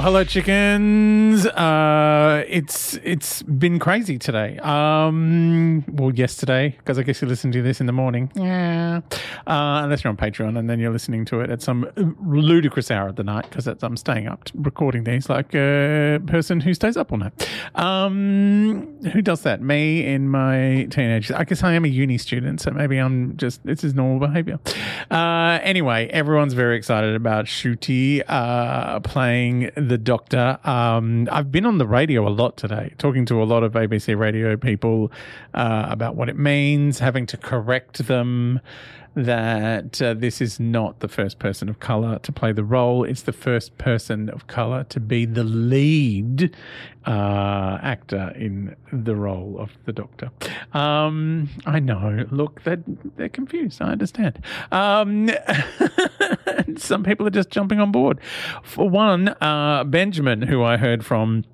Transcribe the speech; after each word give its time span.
Hello, 0.00 0.22
chickens. 0.24 1.46
Uh, 1.46 2.44
it's 2.48 2.94
it's 3.02 3.42
been 3.42 3.78
crazy 3.78 4.18
today. 4.18 4.58
Um, 4.58 5.84
well, 5.88 6.12
yesterday, 6.12 6.74
because 6.78 6.98
I 6.98 7.02
guess 7.02 7.22
you 7.22 7.28
listen 7.28 7.52
to 7.52 7.62
this 7.62 7.80
in 7.80 7.86
the 7.86 7.92
morning. 7.92 8.30
Yeah, 8.34 9.00
uh, 9.46 9.80
unless 9.84 10.04
you're 10.04 10.10
on 10.10 10.16
Patreon, 10.16 10.58
and 10.58 10.68
then 10.68 10.78
you're 10.80 10.92
listening 10.92 11.24
to 11.26 11.40
it 11.40 11.50
at 11.50 11.62
some 11.62 11.90
ludicrous 12.24 12.90
hour 12.90 13.08
of 13.08 13.16
the 13.16 13.24
night, 13.24 13.46
because 13.48 13.66
I'm 13.66 13.96
staying 13.96 14.26
up 14.28 14.48
recording 14.54 15.04
these 15.04 15.28
like 15.28 15.54
a 15.54 16.20
person 16.26 16.60
who 16.60 16.74
stays 16.74 16.96
up 16.96 17.12
all 17.12 17.18
night. 17.18 17.50
Um, 17.74 19.00
who 19.12 19.22
does 19.22 19.42
that? 19.42 19.62
Me 19.62 20.04
in 20.06 20.28
my 20.28 20.86
teenage. 20.90 21.30
I 21.30 21.44
guess 21.44 21.62
I 21.62 21.72
am 21.72 21.84
a 21.84 21.88
uni 21.88 22.18
student, 22.18 22.60
so 22.60 22.70
maybe 22.70 22.98
I'm 22.98 23.36
just 23.36 23.64
this 23.64 23.84
is 23.84 23.94
normal 23.94 24.26
behavior. 24.26 24.58
Uh, 25.10 25.58
anyway, 25.62 26.08
everyone's 26.08 26.54
very 26.54 26.76
excited 26.76 27.14
about 27.14 27.46
Ncuti 27.46 28.22
uh, 28.28 29.00
playing 29.00 29.70
the 29.88 29.98
Doctor. 29.98 30.58
Um, 30.64 31.28
I've 31.30 31.52
been 31.52 31.66
on 31.66 31.78
the 31.78 31.86
radio 31.86 32.26
a 32.26 32.30
lot 32.30 32.56
today, 32.56 32.92
talking 32.98 33.24
to 33.26 33.42
a 33.42 33.44
lot 33.44 33.62
of 33.62 33.72
ABC 33.72 34.16
radio 34.16 34.56
people 34.56 35.12
uh, 35.52 35.86
about 35.88 36.16
what 36.16 36.28
it 36.28 36.38
means, 36.38 36.98
having 36.98 37.26
to 37.26 37.36
correct 37.36 38.06
them 38.06 38.60
that 39.14 40.02
uh, 40.02 40.14
this 40.14 40.40
is 40.40 40.58
not 40.58 41.00
the 41.00 41.08
first 41.08 41.38
person 41.38 41.68
of 41.68 41.80
color 41.80 42.18
to 42.20 42.32
play 42.32 42.52
the 42.52 42.64
role. 42.64 43.04
It's 43.04 43.22
the 43.22 43.32
first 43.32 43.78
person 43.78 44.28
of 44.28 44.46
color 44.46 44.84
to 44.84 45.00
be 45.00 45.24
the 45.24 45.44
lead 45.44 46.54
uh, 47.06 47.78
actor 47.82 48.32
in 48.34 48.74
the 48.92 49.14
role 49.14 49.56
of 49.58 49.72
the 49.84 49.92
Doctor. 49.92 50.30
Um, 50.72 51.48
I 51.66 51.78
know. 51.78 52.26
Look, 52.30 52.62
they're, 52.64 52.82
they're 53.16 53.28
confused. 53.28 53.80
I 53.80 53.92
understand. 53.92 54.44
Um, 54.72 55.30
some 56.76 57.04
people 57.04 57.26
are 57.26 57.30
just 57.30 57.50
jumping 57.50 57.80
on 57.80 57.92
board. 57.92 58.18
For 58.62 58.88
one, 58.88 59.28
uh, 59.40 59.84
Benjamin, 59.84 60.42
who 60.42 60.62
I 60.62 60.76
heard 60.76 61.04
from 61.04 61.44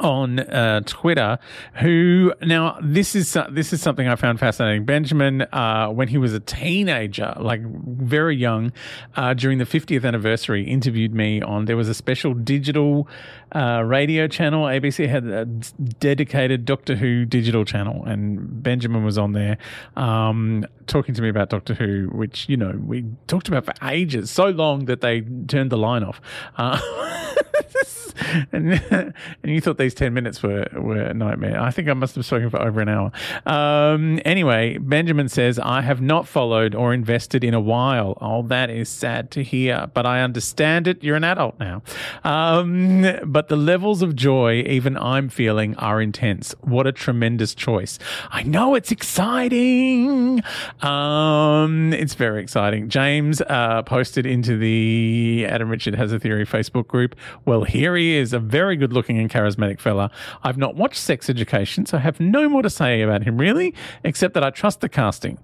on 0.00 0.38
uh, 0.38 0.80
Twitter, 0.86 1.38
who 1.74 2.32
now 2.42 2.78
this 2.82 3.14
is 3.14 3.36
this 3.50 3.72
is 3.72 3.82
something 3.82 4.08
I 4.08 4.16
found 4.16 4.38
fascinating. 4.38 4.84
Benjamin, 4.84 5.42
uh, 5.42 5.88
when 5.88 6.08
he 6.08 6.18
was 6.18 6.34
a 6.34 6.40
teenager, 6.40 7.34
like 7.38 7.60
very 7.62 8.36
young, 8.36 8.72
uh, 9.16 9.34
during 9.34 9.58
the 9.58 9.64
50th 9.64 10.04
anniversary, 10.04 10.64
interviewed 10.64 11.14
me 11.14 11.40
on. 11.42 11.64
There 11.64 11.76
was 11.76 11.88
a 11.88 11.94
special 11.94 12.34
digital 12.34 13.08
uh, 13.54 13.82
radio 13.84 14.28
channel. 14.28 14.64
ABC 14.64 15.08
had 15.08 15.24
a 15.26 15.44
dedicated 15.44 16.64
Doctor 16.64 16.94
Who 16.94 17.24
digital 17.24 17.64
channel, 17.64 18.04
and 18.04 18.62
Benjamin 18.62 19.04
was 19.04 19.18
on 19.18 19.32
there 19.32 19.58
um, 19.96 20.66
talking 20.86 21.14
to 21.14 21.22
me 21.22 21.28
about 21.28 21.50
Doctor 21.50 21.74
Who, 21.74 22.08
which 22.12 22.48
you 22.48 22.56
know 22.56 22.78
we 22.84 23.04
talked 23.26 23.48
about 23.48 23.64
for 23.64 23.74
ages, 23.82 24.30
so 24.30 24.48
long 24.50 24.84
that 24.86 25.00
they 25.00 25.22
turned 25.48 25.70
the 25.70 25.78
line 25.78 26.04
off. 26.04 26.20
And, 28.52 28.72
and 28.90 29.14
you 29.44 29.60
thought 29.60 29.78
these 29.78 29.94
10 29.94 30.12
minutes 30.12 30.42
were, 30.42 30.66
were 30.74 31.00
a 31.00 31.14
nightmare. 31.14 31.60
I 31.60 31.70
think 31.70 31.88
I 31.88 31.94
must 31.94 32.14
have 32.14 32.24
spoken 32.26 32.50
for 32.50 32.60
over 32.60 32.80
an 32.80 32.88
hour. 32.88 33.12
Um, 33.46 34.20
anyway, 34.24 34.78
Benjamin 34.78 35.28
says, 35.28 35.58
I 35.58 35.82
have 35.82 36.00
not 36.00 36.26
followed 36.26 36.74
or 36.74 36.92
invested 36.92 37.44
in 37.44 37.54
a 37.54 37.60
while. 37.60 38.18
Oh, 38.20 38.42
that 38.42 38.70
is 38.70 38.88
sad 38.88 39.30
to 39.32 39.42
hear, 39.42 39.88
but 39.94 40.06
I 40.06 40.20
understand 40.20 40.86
it. 40.86 41.02
You're 41.02 41.16
an 41.16 41.24
adult 41.24 41.58
now. 41.58 41.82
Um, 42.24 43.06
but 43.24 43.48
the 43.48 43.56
levels 43.56 44.02
of 44.02 44.16
joy 44.16 44.62
even 44.66 44.96
I'm 44.96 45.28
feeling 45.28 45.74
are 45.76 46.00
intense. 46.00 46.54
What 46.60 46.86
a 46.86 46.92
tremendous 46.92 47.54
choice. 47.54 47.98
I 48.30 48.42
know 48.42 48.74
it's 48.74 48.90
exciting. 48.90 50.42
Um, 50.80 51.92
it's 51.92 52.14
very 52.14 52.42
exciting. 52.42 52.88
James 52.88 53.40
uh, 53.42 53.82
posted 53.82 54.26
into 54.26 54.56
the 54.56 55.46
Adam 55.48 55.68
Richard 55.68 55.94
Has 55.94 56.12
a 56.12 56.18
Theory 56.18 56.46
Facebook 56.46 56.88
group. 56.88 57.14
Well, 57.44 57.57
here 57.64 57.96
he 57.96 58.16
is, 58.16 58.32
a 58.32 58.38
very 58.38 58.76
good 58.76 58.92
looking 58.92 59.18
and 59.18 59.30
charismatic 59.30 59.80
fella. 59.80 60.10
I've 60.42 60.58
not 60.58 60.74
watched 60.74 61.00
Sex 61.00 61.28
Education, 61.28 61.86
so 61.86 61.96
I 61.96 62.00
have 62.00 62.20
no 62.20 62.48
more 62.48 62.62
to 62.62 62.70
say 62.70 63.02
about 63.02 63.22
him 63.22 63.38
really, 63.38 63.74
except 64.04 64.34
that 64.34 64.44
I 64.44 64.50
trust 64.50 64.80
the 64.80 64.88
casting. 64.88 65.38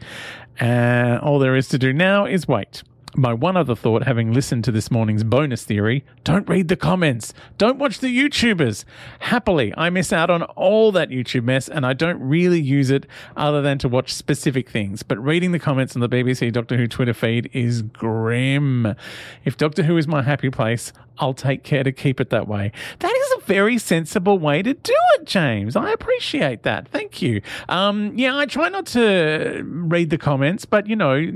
Uh, 0.60 1.18
all 1.22 1.38
there 1.38 1.56
is 1.56 1.68
to 1.68 1.78
do 1.78 1.92
now 1.92 2.26
is 2.26 2.46
wait. 2.46 2.82
My 3.16 3.32
one 3.32 3.56
other 3.56 3.76
thought, 3.76 4.02
having 4.02 4.32
listened 4.32 4.64
to 4.64 4.72
this 4.72 4.90
morning's 4.90 5.22
bonus 5.22 5.62
theory, 5.62 6.04
don't 6.24 6.48
read 6.48 6.66
the 6.66 6.76
comments. 6.76 7.32
Don't 7.58 7.78
watch 7.78 8.00
the 8.00 8.08
YouTubers. 8.08 8.84
Happily, 9.20 9.72
I 9.76 9.88
miss 9.88 10.12
out 10.12 10.30
on 10.30 10.42
all 10.42 10.90
that 10.90 11.10
YouTube 11.10 11.44
mess 11.44 11.68
and 11.68 11.86
I 11.86 11.92
don't 11.92 12.20
really 12.20 12.60
use 12.60 12.90
it 12.90 13.06
other 13.36 13.62
than 13.62 13.78
to 13.78 13.88
watch 13.88 14.12
specific 14.12 14.68
things. 14.68 15.04
But 15.04 15.22
reading 15.22 15.52
the 15.52 15.60
comments 15.60 15.94
on 15.94 16.00
the 16.00 16.08
BBC 16.08 16.52
Doctor 16.52 16.76
Who 16.76 16.88
Twitter 16.88 17.14
feed 17.14 17.50
is 17.52 17.82
grim. 17.82 18.96
If 19.44 19.56
Doctor 19.56 19.84
Who 19.84 19.96
is 19.96 20.08
my 20.08 20.22
happy 20.22 20.50
place, 20.50 20.92
I'll 21.18 21.34
take 21.34 21.62
care 21.62 21.84
to 21.84 21.92
keep 21.92 22.20
it 22.20 22.30
that 22.30 22.48
way. 22.48 22.72
That 22.98 23.14
is 23.14 23.23
very 23.46 23.78
sensible 23.78 24.38
way 24.38 24.62
to 24.62 24.74
do 24.74 24.94
it, 25.16 25.26
James. 25.26 25.76
I 25.76 25.90
appreciate 25.92 26.62
that. 26.62 26.88
Thank 26.88 27.22
you. 27.22 27.40
Um, 27.68 28.12
yeah, 28.16 28.36
I 28.36 28.46
try 28.46 28.68
not 28.68 28.86
to 28.86 29.62
read 29.64 30.10
the 30.10 30.18
comments, 30.18 30.64
but 30.64 30.86
you 30.86 30.96
know, 30.96 31.30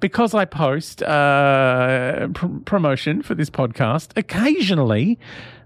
because 0.00 0.34
I 0.34 0.44
post 0.44 1.02
uh, 1.02 2.28
pr- 2.28 2.46
promotion 2.64 3.22
for 3.22 3.34
this 3.34 3.50
podcast, 3.50 4.16
occasionally 4.16 5.18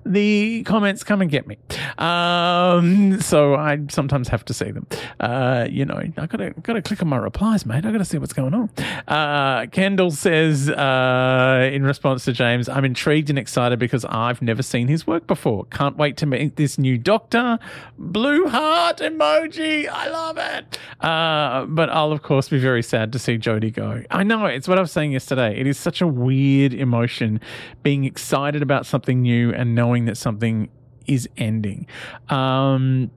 the 0.05 0.63
comments 0.65 1.05
come 1.05 1.23
and 1.23 1.31
get 1.31 1.47
me. 1.47 1.59
Um, 1.99 3.21
so 3.21 3.55
I 3.55 3.79
sometimes 3.89 4.29
have 4.29 4.45
to 4.47 4.55
see 4.55 4.71
them. 4.71 4.87
Uh, 5.21 5.67
you 5.71 5.85
know, 5.85 6.03
I 6.17 6.27
gotta 6.27 6.55
gotta 6.63 6.83
click 6.83 7.03
on 7.03 7.09
my 7.09 7.17
replies, 7.17 7.65
mate. 7.65 7.85
I 7.85 7.93
gotta 7.93 8.05
see 8.05 8.19
what's 8.19 8.33
going 8.33 8.55
on. 8.55 8.71
Uh, 9.07 9.67
Kendall 9.67 10.11
says 10.11 10.69
uh, 10.69 11.71
in 11.73 11.85
response 11.85 12.25
to 12.25 12.33
James, 12.33 12.69
I'm 12.69 12.85
intrigued 12.85 13.31
and 13.31 13.39
excited 13.39 13.79
because 13.79 14.05
I've 14.07 14.43
never 14.43 14.63
seen 14.63 14.89
his 14.89 15.07
work 15.07 15.27
before. 15.27 15.67
Can't 15.67 15.97
wait 15.97 16.17
to 16.19 16.27
meet 16.27 16.57
this 16.57 16.79
new 16.79 16.99
doctor. 16.99 17.59
Blue 17.99 18.49
heart 18.49 18.99
emoji. 18.99 19.89
I 19.89 20.09
love 20.09 20.39
it. 20.39 20.79
Uh, 21.01 21.67
but 21.67 21.91
I'll 21.91 22.13
of 22.13 22.23
course 22.23 22.49
be 22.49 22.59
very 22.59 22.83
sad 22.83 23.13
to 23.13 23.19
see 23.19 23.39
Jodie 23.39 23.73
go. 23.73 24.03
I 24.11 24.23
know 24.23 24.47
it's 24.47 24.67
what 24.67 24.79
I 24.79 24.81
was 24.81 24.93
saying 24.93 25.13
yesterday. 25.13 25.59
It 25.59 25.67
is 25.67 25.79
such 25.79 26.01
a 26.01 26.07
weird 26.07 26.75
emotion 26.75 27.41
being 27.83 28.05
excited 28.05 28.63
about 28.63 28.87
something 28.87 29.23
new 29.23 29.53
and 29.53 29.75
knowing 29.75 29.92
that 30.07 30.17
something 30.17 30.69
is 31.07 31.29
ending. 31.37 31.87
Um, 32.29 33.11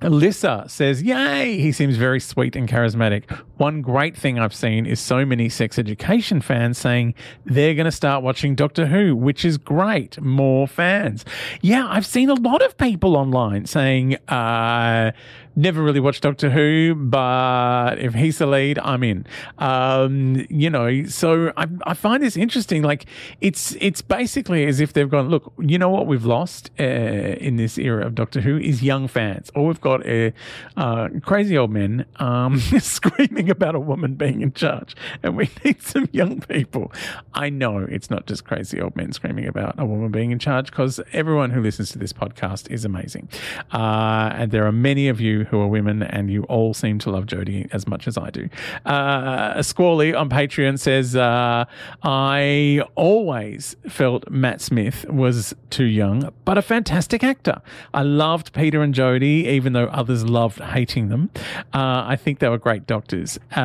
Alyssa 0.00 0.68
says, 0.70 1.02
Yay! 1.02 1.58
He 1.58 1.72
seems 1.72 1.96
very 1.96 2.20
sweet 2.20 2.56
and 2.56 2.66
charismatic. 2.66 3.30
One 3.58 3.82
great 3.82 4.16
thing 4.16 4.38
I've 4.38 4.54
seen 4.54 4.86
is 4.86 4.98
so 4.98 5.26
many 5.26 5.50
sex 5.50 5.78
education 5.78 6.40
fans 6.40 6.78
saying 6.78 7.14
they're 7.44 7.74
going 7.74 7.84
to 7.84 7.92
start 7.92 8.22
watching 8.22 8.54
Doctor 8.54 8.86
Who, 8.86 9.14
which 9.14 9.44
is 9.44 9.58
great. 9.58 10.18
More 10.20 10.66
fans. 10.66 11.26
Yeah, 11.60 11.86
I've 11.86 12.06
seen 12.06 12.30
a 12.30 12.34
lot 12.34 12.62
of 12.62 12.78
people 12.78 13.14
online 13.14 13.66
saying, 13.66 14.16
uh, 14.28 15.12
never 15.56 15.82
really 15.82 16.00
watched 16.00 16.22
Doctor 16.22 16.50
Who, 16.50 16.94
but 16.94 17.98
if 17.98 18.14
he's 18.14 18.38
the 18.38 18.46
lead, 18.46 18.78
I'm 18.78 19.02
in. 19.02 19.26
Um, 19.58 20.46
you 20.48 20.70
know, 20.70 21.04
so 21.04 21.52
I, 21.56 21.66
I 21.84 21.94
find 21.94 22.22
this 22.22 22.36
interesting. 22.36 22.82
Like, 22.82 23.06
it's 23.40 23.76
it's 23.80 24.02
basically 24.02 24.66
as 24.66 24.80
if 24.80 24.92
they've 24.92 25.08
gone, 25.08 25.28
look, 25.28 25.52
you 25.58 25.78
know 25.78 25.90
what 25.90 26.06
we've 26.06 26.24
lost 26.24 26.70
uh, 26.78 26.82
in 26.82 27.56
this 27.56 27.78
era 27.78 28.06
of 28.06 28.14
Doctor 28.14 28.40
Who 28.40 28.58
is 28.58 28.82
young 28.82 29.08
fans. 29.08 29.50
Or 29.54 29.66
we've 29.66 29.80
got 29.80 30.06
uh, 30.08 30.30
uh, 30.76 31.08
crazy 31.22 31.56
old 31.56 31.70
men 31.70 32.06
um, 32.16 32.58
screaming 32.78 33.50
about 33.50 33.74
a 33.74 33.80
woman 33.80 34.14
being 34.14 34.42
in 34.42 34.52
charge, 34.52 34.94
and 35.22 35.36
we 35.36 35.50
need 35.64 35.82
some 35.82 36.08
young 36.12 36.40
people. 36.40 36.92
I 37.34 37.50
know 37.50 37.78
it's 37.78 38.10
not 38.10 38.26
just 38.26 38.44
crazy 38.44 38.80
old 38.80 38.96
men 38.96 39.12
screaming 39.12 39.46
about 39.46 39.78
a 39.78 39.84
woman 39.84 40.10
being 40.10 40.30
in 40.30 40.38
charge 40.38 40.70
because 40.70 41.00
everyone 41.12 41.50
who 41.50 41.62
listens 41.62 41.90
to 41.92 41.98
this 41.98 42.12
podcast 42.12 42.70
is 42.70 42.84
amazing, 42.84 43.28
uh, 43.72 44.30
and 44.34 44.50
there 44.50 44.66
are 44.66 44.72
many 44.72 45.08
of 45.08 45.20
you 45.20 45.39
who 45.44 45.60
are 45.60 45.68
women, 45.68 46.02
and 46.02 46.30
you 46.30 46.44
all 46.44 46.74
seem 46.74 46.98
to 47.00 47.10
love 47.10 47.26
Jodie 47.26 47.68
as 47.72 47.86
much 47.86 48.06
as 48.06 48.16
I 48.18 48.30
do. 48.30 48.48
Uh, 48.84 49.62
Squally 49.62 50.14
on 50.14 50.28
Patreon 50.28 50.78
says, 50.78 51.16
uh, 51.16 51.64
I 52.02 52.82
always 52.94 53.76
felt 53.88 54.30
Matt 54.30 54.60
Smith 54.60 55.04
was 55.08 55.54
too 55.70 55.84
young, 55.84 56.32
but 56.44 56.58
a 56.58 56.62
fantastic 56.62 57.22
actor. 57.24 57.62
I 57.94 58.02
loved 58.02 58.52
Peter 58.52 58.82
and 58.82 58.94
Jodie, 58.94 59.46
even 59.46 59.72
though 59.72 59.86
others 59.86 60.24
loved 60.24 60.60
hating 60.60 61.08
them. 61.08 61.30
Uh, 61.72 62.04
I 62.06 62.16
think 62.16 62.38
they 62.38 62.48
were 62.48 62.58
great 62.58 62.86
doctors. 62.86 63.38
Uh, 63.56 63.60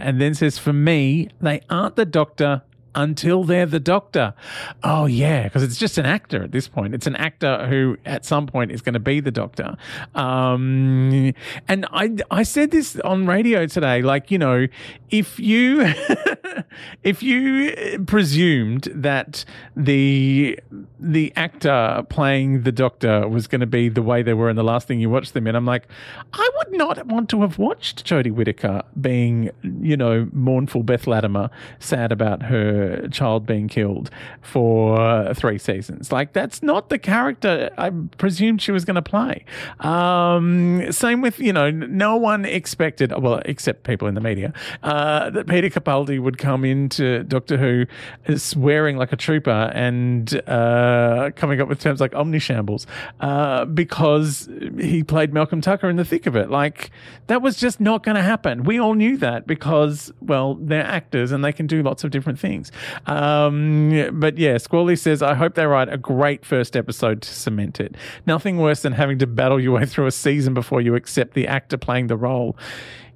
and 0.00 0.20
then 0.20 0.34
says, 0.34 0.58
for 0.58 0.72
me, 0.72 1.28
they 1.40 1.60
aren't 1.70 1.96
the 1.96 2.06
doctor 2.06 2.62
until 2.94 3.44
they're 3.44 3.66
the 3.66 3.80
doctor. 3.80 4.34
Oh, 4.82 5.06
yeah, 5.06 5.44
because 5.44 5.62
it's 5.62 5.76
just 5.76 5.98
an 5.98 6.06
actor 6.06 6.42
at 6.42 6.52
this 6.52 6.68
point. 6.68 6.94
It's 6.94 7.06
an 7.06 7.16
actor 7.16 7.66
who 7.66 7.96
at 8.04 8.24
some 8.24 8.46
point 8.46 8.70
is 8.70 8.82
going 8.82 8.94
to 8.94 9.00
be 9.00 9.20
the 9.20 9.30
doctor. 9.30 9.76
Um, 10.14 11.32
and 11.68 11.86
I, 11.92 12.16
I 12.30 12.42
said 12.42 12.70
this 12.70 12.98
on 13.00 13.26
radio 13.26 13.66
today, 13.66 14.02
like, 14.02 14.30
you 14.30 14.38
know, 14.38 14.66
if 15.10 15.38
you, 15.38 15.92
if 17.02 17.22
you 17.22 18.04
presumed 18.06 18.88
that 18.94 19.44
the, 19.76 20.58
the 20.98 21.32
actor 21.36 22.04
playing 22.08 22.62
the 22.62 22.72
doctor 22.72 23.28
was 23.28 23.46
going 23.46 23.60
to 23.60 23.66
be 23.66 23.88
the 23.88 24.02
way 24.02 24.22
they 24.22 24.34
were 24.34 24.50
in 24.50 24.56
the 24.56 24.64
last 24.64 24.86
thing 24.86 25.00
you 25.00 25.10
watched 25.10 25.34
them 25.34 25.46
in, 25.46 25.54
I'm 25.54 25.66
like, 25.66 25.86
I 26.32 26.50
would 26.58 26.76
not 26.76 27.06
want 27.06 27.28
to 27.30 27.42
have 27.42 27.58
watched 27.58 28.04
Jodie 28.04 28.32
Whittaker 28.32 28.82
being, 29.00 29.50
you 29.62 29.96
know, 29.96 30.28
mournful 30.32 30.82
Beth 30.82 31.06
Latimer, 31.06 31.50
sad 31.78 32.12
about 32.12 32.42
child 33.10 33.46
being 33.46 33.68
killed 33.68 34.10
for 34.40 35.32
three 35.34 35.58
seasons. 35.58 36.12
Like 36.12 36.32
that's 36.32 36.62
not 36.62 36.88
the 36.88 36.98
character 36.98 37.70
I 37.78 37.90
presumed 38.18 38.62
she 38.62 38.72
was 38.72 38.84
going 38.84 38.96
to 38.96 39.02
play. 39.02 39.44
Um, 39.80 40.90
same 40.92 41.20
with 41.20 41.38
you 41.38 41.52
know, 41.52 41.70
no 41.70 42.16
one 42.16 42.44
expected, 42.44 43.12
well, 43.20 43.42
except 43.44 43.84
people 43.84 44.08
in 44.08 44.14
the 44.14 44.20
media, 44.20 44.52
uh, 44.82 45.30
that 45.30 45.46
Peter 45.46 45.68
Capaldi 45.68 46.20
would 46.20 46.38
come 46.38 46.64
into 46.64 47.22
Doctor 47.24 47.56
Who 47.56 47.86
swearing 48.36 48.96
like 48.96 49.12
a 49.12 49.16
trooper 49.16 49.70
and 49.74 50.42
uh, 50.48 51.30
coming 51.36 51.60
up 51.60 51.68
with 51.68 51.80
terms 51.80 52.00
like 52.00 52.12
omnishambles 52.12 52.86
uh, 53.20 53.64
because 53.66 54.48
he 54.78 55.02
played 55.02 55.32
Malcolm 55.32 55.60
Tucker 55.60 55.88
in 55.88 55.96
the 55.96 56.04
thick 56.04 56.26
of 56.26 56.36
it. 56.36 56.50
Like 56.50 56.90
that 57.26 57.42
was 57.42 57.56
just 57.56 57.80
not 57.80 58.02
going 58.02 58.16
to 58.16 58.22
happen. 58.22 58.64
We 58.64 58.78
all 58.78 58.94
knew 58.94 59.16
that 59.18 59.46
because 59.46 60.12
well, 60.20 60.54
they're 60.54 60.84
actors 60.84 61.32
and 61.32 61.44
they 61.44 61.52
can 61.52 61.66
do 61.66 61.82
lots 61.82 62.04
of 62.04 62.10
different 62.10 62.38
things. 62.38 62.71
Um, 63.06 64.08
but 64.12 64.38
yeah, 64.38 64.58
Squally 64.58 64.96
says, 64.96 65.22
I 65.22 65.34
hope 65.34 65.54
they 65.54 65.66
write 65.66 65.92
a 65.92 65.98
great 65.98 66.44
first 66.44 66.76
episode 66.76 67.22
to 67.22 67.28
cement 67.34 67.80
it. 67.80 67.96
Nothing 68.26 68.58
worse 68.58 68.82
than 68.82 68.92
having 68.92 69.18
to 69.18 69.26
battle 69.26 69.60
your 69.60 69.72
way 69.72 69.86
through 69.86 70.06
a 70.06 70.12
season 70.12 70.54
before 70.54 70.80
you 70.80 70.94
accept 70.94 71.34
the 71.34 71.46
actor 71.46 71.76
playing 71.76 72.06
the 72.06 72.16
role. 72.16 72.56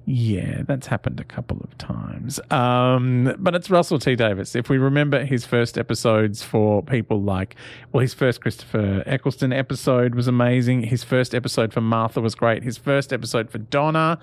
Yeah, 0.09 0.61
that's 0.65 0.87
happened 0.87 1.19
a 1.19 1.25
couple 1.25 1.59
of 1.61 1.77
times. 1.77 2.39
Um, 2.49 3.35
but 3.39 3.55
it's 3.55 3.69
Russell 3.69 3.99
T 3.99 4.15
Davies. 4.15 4.55
If 4.55 4.69
we 4.69 4.77
remember 4.77 5.25
his 5.25 5.45
first 5.45 5.77
episodes 5.77 6.41
for 6.41 6.81
people 6.81 7.21
like, 7.21 7.57
well, 7.91 7.99
his 7.99 8.13
first 8.13 8.39
Christopher 8.39 9.03
Eccleston 9.05 9.51
episode 9.51 10.15
was 10.15 10.29
amazing. 10.29 10.83
His 10.83 11.03
first 11.03 11.35
episode 11.35 11.73
for 11.73 11.81
Martha 11.81 12.21
was 12.21 12.35
great. 12.35 12.63
His 12.63 12.77
first 12.77 13.11
episode 13.11 13.49
for 13.49 13.57
Donna 13.57 14.17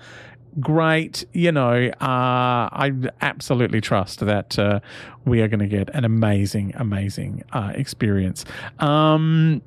great. 0.59 1.25
You 1.33 1.51
know, 1.51 1.87
uh, 1.87 1.95
I 2.01 2.91
absolutely 3.21 3.81
trust 3.81 4.19
that 4.19 4.57
uh, 4.57 4.79
we 5.25 5.41
are 5.41 5.47
going 5.47 5.59
to 5.59 5.67
get 5.67 5.89
an 5.95 6.05
amazing, 6.05 6.73
amazing 6.75 7.43
uh, 7.53 7.71
experience. 7.75 8.45
Um, 8.79 9.61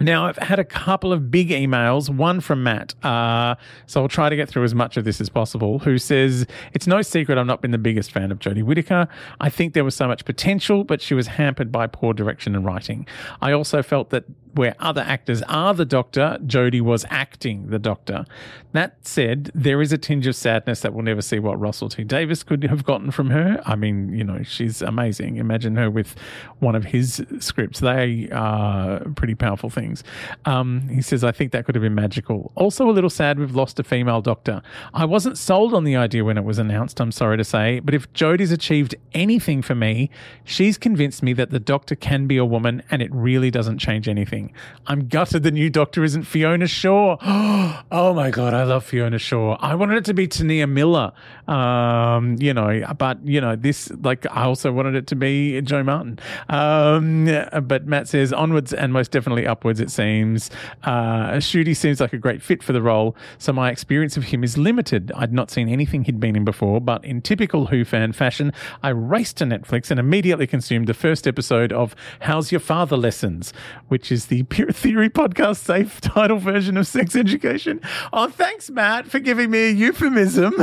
now, 0.00 0.26
I've 0.26 0.38
had 0.38 0.58
a 0.58 0.64
couple 0.64 1.12
of 1.12 1.30
big 1.30 1.50
emails, 1.50 2.08
one 2.08 2.40
from 2.40 2.64
Matt. 2.64 2.94
Uh, 3.04 3.54
so 3.86 4.02
I'll 4.02 4.08
try 4.08 4.28
to 4.28 4.36
get 4.36 4.48
through 4.48 4.64
as 4.64 4.74
much 4.74 4.96
of 4.96 5.04
this 5.04 5.20
as 5.20 5.28
possible, 5.28 5.78
who 5.78 5.98
says, 5.98 6.46
It's 6.72 6.86
no 6.86 7.02
secret 7.02 7.38
I've 7.38 7.46
not 7.46 7.62
been 7.62 7.70
the 7.70 7.78
biggest 7.78 8.10
fan 8.10 8.32
of 8.32 8.38
Jodie 8.40 8.64
Whittaker. 8.64 9.06
I 9.40 9.48
think 9.48 9.74
there 9.74 9.84
was 9.84 9.94
so 9.94 10.08
much 10.08 10.24
potential, 10.24 10.82
but 10.82 11.00
she 11.00 11.14
was 11.14 11.28
hampered 11.28 11.70
by 11.70 11.86
poor 11.86 12.14
direction 12.14 12.56
and 12.56 12.64
writing. 12.64 13.06
I 13.40 13.52
also 13.52 13.82
felt 13.82 14.10
that 14.10 14.24
where 14.54 14.74
other 14.78 15.02
actors 15.02 15.42
are 15.42 15.74
the 15.74 15.84
doctor, 15.84 16.38
Jodie 16.44 16.80
was 16.80 17.04
acting 17.10 17.68
the 17.68 17.78
doctor. 17.78 18.24
That 18.72 19.06
said, 19.06 19.50
there 19.54 19.82
is 19.82 19.92
a 19.92 19.98
tinge 19.98 20.26
of 20.26 20.34
sadness 20.34 20.80
that 20.80 20.94
we'll 20.94 21.04
never 21.04 21.22
see 21.22 21.38
what 21.38 21.60
Russell 21.60 21.88
T 21.88 22.04
Davies 22.04 22.42
could 22.42 22.62
have 22.64 22.84
gotten 22.84 23.10
from 23.10 23.30
her. 23.30 23.62
I 23.66 23.76
mean, 23.76 24.12
you 24.12 24.24
know, 24.24 24.42
she's 24.42 24.80
amazing. 24.80 25.36
Imagine 25.36 25.76
her 25.76 25.90
with 25.90 26.14
one 26.60 26.74
of 26.74 26.84
his 26.84 27.24
scripts. 27.38 27.80
They 27.80 28.28
are 28.32 29.00
pretty 29.10 29.34
powerful 29.34 29.68
things. 29.68 30.02
Um, 30.46 30.88
he 30.88 31.02
says, 31.02 31.22
I 31.22 31.32
think 31.32 31.52
that 31.52 31.66
could 31.66 31.74
have 31.74 31.82
been 31.82 31.94
magical. 31.94 32.50
Also, 32.54 32.88
a 32.88 32.92
little 32.92 33.10
sad 33.10 33.38
we've 33.38 33.54
lost 33.54 33.78
a 33.78 33.84
female 33.84 34.22
doctor. 34.22 34.62
I 34.94 35.04
wasn't 35.04 35.36
sold 35.36 35.74
on 35.74 35.84
the 35.84 35.96
idea 35.96 36.24
when 36.24 36.38
it 36.38 36.44
was 36.44 36.58
announced, 36.58 37.00
I'm 37.00 37.12
sorry 37.12 37.36
to 37.36 37.44
say, 37.44 37.80
but 37.80 37.94
if 37.94 38.10
Jodie's 38.12 38.52
achieved 38.52 38.94
anything 39.12 39.60
for 39.60 39.74
me, 39.74 40.10
she's 40.44 40.78
convinced 40.78 41.22
me 41.22 41.32
that 41.34 41.50
the 41.50 41.60
doctor 41.60 41.94
can 41.94 42.26
be 42.26 42.36
a 42.38 42.44
woman 42.44 42.82
and 42.90 43.02
it 43.02 43.12
really 43.12 43.50
doesn't 43.50 43.78
change 43.78 44.08
anything. 44.08 44.41
I'm 44.86 45.08
gutted 45.08 45.42
the 45.42 45.50
new 45.50 45.70
doctor 45.70 46.04
isn't 46.04 46.24
Fiona 46.24 46.66
Shaw. 46.66 47.16
oh 47.90 48.14
my 48.14 48.30
God, 48.30 48.54
I 48.54 48.64
love 48.64 48.84
Fiona 48.84 49.18
Shaw. 49.18 49.56
I 49.60 49.74
wanted 49.74 49.98
it 49.98 50.04
to 50.06 50.14
be 50.14 50.26
Tania 50.26 50.66
Miller, 50.66 51.12
um, 51.48 52.36
you 52.40 52.52
know, 52.54 52.82
but, 52.98 53.24
you 53.26 53.40
know, 53.40 53.56
this, 53.56 53.90
like, 54.02 54.26
I 54.30 54.44
also 54.44 54.72
wanted 54.72 54.94
it 54.94 55.06
to 55.08 55.16
be 55.16 55.60
Jo 55.62 55.82
Martin. 55.82 56.18
Um, 56.48 57.26
but 57.62 57.86
Matt 57.86 58.08
says, 58.08 58.32
onwards 58.32 58.72
and 58.72 58.92
most 58.92 59.10
definitely 59.10 59.46
upwards, 59.46 59.80
it 59.80 59.90
seems. 59.90 60.50
Uh, 60.82 61.30
Ncuti 61.32 61.76
seems 61.76 62.00
like 62.00 62.12
a 62.12 62.18
great 62.18 62.42
fit 62.42 62.62
for 62.62 62.72
the 62.72 62.82
role, 62.82 63.16
so 63.38 63.52
my 63.52 63.70
experience 63.70 64.16
of 64.16 64.24
him 64.24 64.42
is 64.42 64.58
limited. 64.58 65.12
I'd 65.14 65.32
not 65.32 65.50
seen 65.50 65.68
anything 65.68 66.04
he'd 66.04 66.20
been 66.20 66.36
in 66.36 66.44
before, 66.44 66.80
but 66.80 67.04
in 67.04 67.20
typical 67.22 67.66
Who 67.66 67.84
fan 67.84 68.12
fashion, 68.12 68.52
I 68.82 68.90
raced 68.90 69.36
to 69.38 69.44
Netflix 69.44 69.90
and 69.90 70.00
immediately 70.00 70.46
consumed 70.46 70.86
the 70.86 70.94
first 70.94 71.26
episode 71.26 71.72
of 71.72 71.94
How's 72.20 72.52
Your 72.52 72.60
Father 72.60 72.96
Lessons, 72.96 73.52
which 73.88 74.10
is 74.10 74.26
the 74.32 74.42
Pure 74.44 74.72
Theory 74.72 75.10
podcast 75.10 75.58
safe 75.58 76.00
title 76.00 76.38
version 76.38 76.78
of 76.78 76.86
sex 76.86 77.14
education. 77.14 77.82
Oh, 78.14 78.28
thanks, 78.28 78.70
Matt, 78.70 79.06
for 79.06 79.18
giving 79.18 79.50
me 79.50 79.68
a 79.68 79.70
euphemism. 79.70 80.54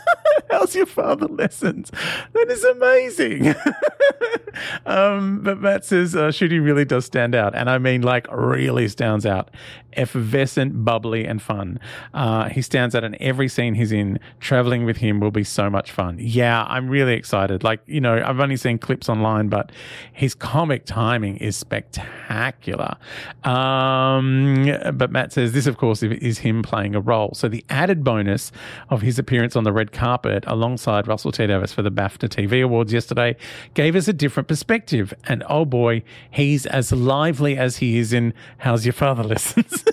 How's 0.50 0.74
your 0.74 0.86
father 0.86 1.26
lessons? 1.26 1.90
That 2.32 2.46
is 2.48 2.64
amazing. 2.64 3.54
um, 4.86 5.40
but 5.42 5.60
Matt 5.60 5.84
says 5.84 6.14
uh, 6.14 6.28
Ncuti 6.28 6.62
really 6.62 6.84
does 6.84 7.04
stand 7.04 7.34
out. 7.34 7.54
And 7.54 7.68
I 7.70 7.78
mean, 7.78 8.02
like, 8.02 8.26
really 8.32 8.88
stands 8.88 9.26
out. 9.26 9.50
Effervescent, 9.94 10.84
bubbly, 10.84 11.26
and 11.26 11.42
fun. 11.42 11.80
Uh, 12.14 12.48
he 12.48 12.62
stands 12.62 12.94
out 12.94 13.04
in 13.04 13.20
every 13.20 13.48
scene 13.48 13.74
he's 13.74 13.92
in. 13.92 14.18
Traveling 14.38 14.84
with 14.84 14.98
him 14.98 15.20
will 15.20 15.30
be 15.30 15.44
so 15.44 15.68
much 15.68 15.90
fun. 15.90 16.16
Yeah, 16.20 16.64
I'm 16.64 16.88
really 16.88 17.14
excited. 17.14 17.64
Like, 17.64 17.80
you 17.86 18.00
know, 18.00 18.22
I've 18.24 18.40
only 18.40 18.56
seen 18.56 18.78
clips 18.78 19.08
online, 19.08 19.48
but 19.48 19.72
his 20.12 20.34
comic 20.34 20.84
timing 20.84 21.36
is 21.38 21.56
spectacular. 21.56 22.96
Um, 23.44 24.72
but 24.94 25.10
Matt 25.10 25.32
says 25.32 25.52
this, 25.52 25.66
of 25.66 25.76
course, 25.76 26.02
is 26.02 26.38
him 26.38 26.62
playing 26.62 26.94
a 26.94 27.00
role. 27.00 27.32
So 27.34 27.48
the 27.48 27.64
added 27.68 28.04
bonus 28.04 28.52
of 28.88 29.02
his 29.02 29.18
appearance 29.18 29.56
on 29.56 29.64
the 29.64 29.72
red 29.72 29.92
carpet 29.92 30.44
alongside 30.46 31.08
Russell 31.08 31.32
T 31.32 31.46
Davies 31.46 31.72
for 31.72 31.82
the 31.82 31.90
BAFTA 31.90 32.28
TV 32.28 32.64
Awards 32.64 32.92
yesterday 32.92 33.36
gave 33.74 33.96
us 33.96 34.08
a 34.08 34.12
different 34.12 34.39
perspective. 34.42 35.14
And 35.24 35.42
oh 35.48 35.64
boy, 35.64 36.02
he's 36.30 36.66
as 36.66 36.92
lively 36.92 37.56
as 37.56 37.78
he 37.78 37.98
is 37.98 38.12
in 38.12 38.34
How's 38.58 38.84
Your 38.84 38.92
Father 38.92 39.22
Listens. 39.22 39.84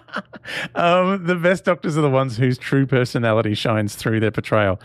um, 0.74 1.24
the 1.26 1.34
best 1.34 1.64
doctors 1.64 1.96
are 1.98 2.02
the 2.02 2.10
ones 2.10 2.36
whose 2.36 2.58
true 2.58 2.86
personality 2.86 3.54
shines 3.54 3.94
through 3.94 4.20
their 4.20 4.30
portrayal. 4.30 4.80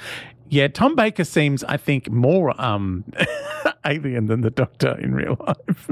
Yeah, 0.54 0.68
Tom 0.68 0.96
Baker 0.96 1.24
seems, 1.24 1.64
I 1.64 1.78
think, 1.78 2.12
more 2.12 2.54
um, 2.62 3.04
alien 3.88 4.28
than 4.28 4.42
the 4.42 4.52
Doctor 4.52 4.96
in 5.00 5.16
real 5.16 5.36
life. 5.40 5.90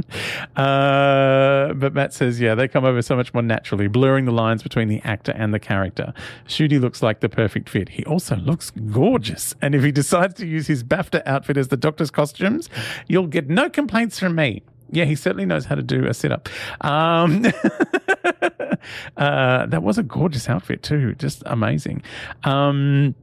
Uh, 0.56 1.74
but 1.74 1.96
Matt 1.96 2.14
says, 2.14 2.40
yeah, 2.40 2.54
they 2.54 2.68
come 2.68 2.86
over 2.86 3.02
so 3.02 3.16
much 3.16 3.34
more 3.34 3.42
naturally, 3.42 3.88
blurring 3.88 4.26
the 4.26 4.32
lines 4.32 4.62
between 4.62 4.88
the 4.88 5.02
actor 5.04 5.32
and 5.32 5.52
the 5.52 5.58
character. 5.58 6.14
Ncuti 6.46 6.80
looks 6.80 7.02
like 7.02 7.22
the 7.22 7.28
perfect 7.28 7.70
fit. 7.70 7.90
He 7.90 8.06
also 8.06 8.36
looks 8.36 8.70
gorgeous. 8.70 9.56
And 9.64 9.74
if 9.74 9.82
he 9.82 9.92
decides 9.92 10.36
to 10.36 10.46
use 10.46 10.68
his 10.68 10.84
BAFTA 10.84 11.24
outfit 11.26 11.58
as 11.58 11.70
the 11.70 11.78
Doctor's 11.78 12.12
costumes, 12.12 12.70
you'll 13.08 13.26
get 13.26 13.50
no 13.50 13.68
complaints 13.68 14.20
from 14.20 14.36
me. 14.36 14.62
Yeah, 14.92 15.06
he 15.06 15.16
certainly 15.16 15.48
knows 15.48 15.66
how 15.66 15.74
to 15.74 15.82
do 15.82 16.06
a 16.06 16.14
sit 16.14 16.32
up. 16.32 16.50
Um, 16.82 17.46
uh, 19.18 19.66
that 19.66 19.82
was 19.82 19.98
a 19.98 20.04
gorgeous 20.04 20.48
outfit, 20.48 20.84
too. 20.84 21.16
Just 21.16 21.42
amazing. 21.48 22.04
Um, 22.44 23.16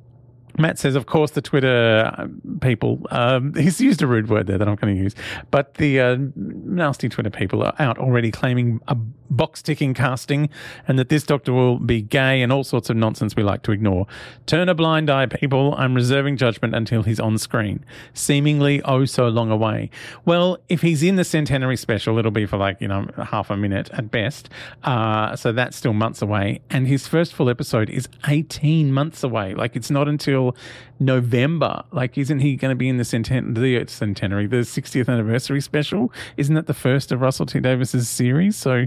Matt 0.59 0.79
says, 0.79 0.95
of 0.95 1.07
course, 1.07 1.31
the 1.33 1.43
Twitter 1.43 2.13
uh, 2.17 2.27
people, 2.61 3.07
um, 3.11 3.55
he's 3.57 3.81
used 3.81 4.03
a 4.03 4.07
rude 4.07 4.29
word 4.29 4.47
there 4.47 4.59
that 4.59 4.69
I'm 4.69 4.77
going 4.77 4.95
to 4.95 5.03
use, 5.03 5.15
but 5.51 5.75
the 5.75 6.01
uh, 6.01 6.17
nasty 6.35 7.09
Twitter 7.09 7.31
people 7.31 7.63
are 7.63 7.75
out 7.79 7.99
already 7.99 8.31
claiming 8.31 8.81
a 8.89 8.97
box 9.31 9.63
ticking 9.63 9.95
casting 9.95 10.49
and 10.87 10.99
that 10.99 11.09
this 11.09 11.25
doctor 11.25 11.53
will 11.53 11.79
be 11.79 12.01
gay 12.01 12.43
and 12.43 12.53
all 12.53 12.65
sorts 12.65 12.91
of 12.91 12.97
nonsense 12.97 13.37
we 13.37 13.43
like 13.43 13.63
to 13.63 13.73
ignore. 13.73 14.07
Turn 14.47 14.69
a 14.69 14.75
blind 14.75 15.11
eye, 15.11 15.27
people. 15.27 15.75
I'm 15.77 15.95
reserving 15.95 16.37
judgment 16.37 16.75
until 16.75 17.03
he's 17.03 17.21
on 17.21 17.39
screen, 17.39 17.85
seemingly 18.15 18.83
oh 18.83 19.05
so 19.05 19.29
long 19.29 19.51
away. 19.51 19.91
Well, 20.25 20.59
if 20.69 20.83
he's 20.83 21.03
in 21.03 21.17
the 21.17 21.25
centenary 21.25 21.77
special, 21.77 22.19
it'll 22.19 22.31
be 22.31 22.47
for 22.47 22.57
like, 22.57 22.81
you 22.81 22.89
know, 22.89 23.09
half 23.17 23.51
a 23.51 23.57
minute 23.57 23.91
at 23.93 24.11
best. 24.11 24.49
Uh, 24.85 25.37
so 25.37 25.53
that's 25.53 25.77
still 25.77 25.93
months 25.93 26.23
away. 26.23 26.61
And 26.71 26.87
his 26.87 27.07
first 27.07 27.35
full 27.35 27.51
episode 27.51 27.91
is 27.91 28.09
18 28.27 28.93
months 28.93 29.23
away. 29.23 29.55
Like 29.55 29.77
it's 29.77 29.91
not 29.91 30.09
until 30.09 30.57
November. 31.01 31.85
Like, 31.93 32.19
isn't 32.19 32.41
he 32.41 32.57
going 32.57 32.71
to 32.71 32.77
be 32.77 32.89
in 32.89 32.97
the, 32.97 33.05
centen- 33.05 33.55
the 33.55 33.85
centenary, 33.89 34.47
the 34.47 34.59
60th 34.59 35.09
anniversary 35.09 35.61
special? 35.61 36.13
Isn't 36.37 36.55
that 36.55 36.67
the 36.67 36.75
first 36.75 37.13
of 37.13 37.21
Russell 37.21 37.47
T 37.47 37.61
Davies's 37.61 38.09
series? 38.09 38.57
So 38.57 38.87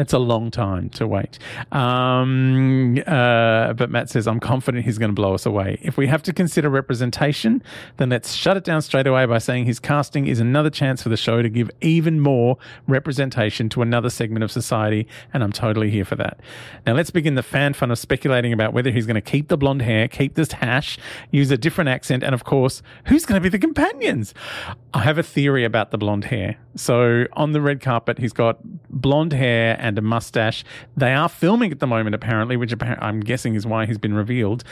that's 0.00 0.14
a 0.14 0.18
long 0.18 0.50
time 0.50 0.88
to 0.88 1.06
wait. 1.06 1.38
Um, 1.72 2.96
uh, 3.06 3.74
but 3.74 3.90
Matt 3.90 4.08
says, 4.08 4.26
I'm 4.26 4.40
confident 4.40 4.86
he's 4.86 4.96
going 4.96 5.10
to 5.10 5.14
blow 5.14 5.34
us 5.34 5.44
away. 5.44 5.78
If 5.82 5.98
we 5.98 6.06
have 6.06 6.22
to 6.22 6.32
consider 6.32 6.70
representation, 6.70 7.62
then 7.98 8.08
let's 8.08 8.32
shut 8.32 8.56
it 8.56 8.64
down 8.64 8.80
straight 8.80 9.06
away 9.06 9.26
by 9.26 9.36
saying 9.36 9.66
his 9.66 9.78
casting 9.78 10.26
is 10.26 10.40
another 10.40 10.70
chance 10.70 11.02
for 11.02 11.10
the 11.10 11.18
show 11.18 11.42
to 11.42 11.50
give 11.50 11.70
even 11.82 12.18
more 12.18 12.56
representation 12.88 13.68
to 13.68 13.82
another 13.82 14.08
segment 14.08 14.42
of 14.42 14.50
society. 14.50 15.06
And 15.34 15.44
I'm 15.44 15.52
totally 15.52 15.90
here 15.90 16.06
for 16.06 16.16
that. 16.16 16.40
Now, 16.86 16.94
let's 16.94 17.10
begin 17.10 17.34
the 17.34 17.42
fan 17.42 17.74
fun 17.74 17.90
of 17.90 17.98
speculating 17.98 18.54
about 18.54 18.72
whether 18.72 18.90
he's 18.90 19.04
going 19.04 19.16
to 19.16 19.20
keep 19.20 19.48
the 19.48 19.58
blonde 19.58 19.82
hair, 19.82 20.08
keep 20.08 20.34
this 20.34 20.52
hash, 20.52 20.98
use 21.30 21.50
a 21.50 21.58
different 21.58 21.90
accent, 21.90 22.22
and 22.22 22.34
of 22.34 22.44
course, 22.44 22.80
who's 23.04 23.26
going 23.26 23.38
to 23.38 23.42
be 23.42 23.50
the 23.50 23.58
companions? 23.58 24.32
I 24.94 25.00
have 25.00 25.18
a 25.18 25.22
theory 25.22 25.66
about 25.66 25.90
the 25.90 25.98
blonde 25.98 26.24
hair. 26.24 26.56
So 26.74 27.26
on 27.34 27.52
the 27.52 27.60
red 27.60 27.82
carpet, 27.82 28.18
he's 28.18 28.32
got 28.32 28.60
blonde 28.88 29.34
hair 29.34 29.76
and 29.78 29.89
a 29.98 30.02
mustache. 30.02 30.64
They 30.96 31.12
are 31.12 31.28
filming 31.28 31.72
at 31.72 31.80
the 31.80 31.86
moment, 31.86 32.14
apparently, 32.14 32.56
which 32.56 32.74
I'm 32.80 33.20
guessing 33.20 33.54
is 33.54 33.66
why 33.66 33.86
he's 33.86 33.98
been 33.98 34.14
revealed. 34.14 34.64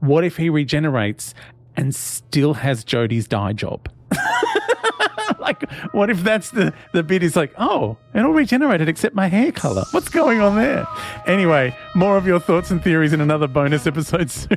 What 0.00 0.24
if 0.24 0.36
he 0.36 0.48
regenerates 0.48 1.34
and 1.76 1.94
still 1.94 2.54
has 2.54 2.84
Jodie's 2.84 3.28
dye 3.28 3.52
job? 3.52 3.88
like, 5.38 5.70
what 5.92 6.10
if 6.10 6.22
that's 6.22 6.50
the, 6.50 6.72
the 6.92 7.02
bit 7.02 7.22
is 7.22 7.36
like, 7.36 7.52
oh, 7.58 7.96
it 8.14 8.20
all 8.20 8.32
regenerated 8.32 8.88
except 8.88 9.14
my 9.14 9.28
hair 9.28 9.52
color. 9.52 9.84
What's 9.92 10.08
going 10.08 10.40
on 10.40 10.56
there? 10.56 10.86
Anyway, 11.26 11.76
more 11.94 12.16
of 12.16 12.26
your 12.26 12.40
thoughts 12.40 12.70
and 12.70 12.82
theories 12.82 13.12
in 13.12 13.20
another 13.20 13.46
bonus 13.46 13.86
episode 13.86 14.30
soon. 14.30 14.56